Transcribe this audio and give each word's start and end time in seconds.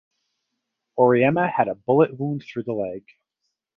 Oryema 0.97 1.51
had 1.53 1.67
a 1.67 1.75
bullet 1.75 2.17
wound 2.17 2.43
through 2.43 2.63
the 2.63 2.73
leg. 2.73 3.05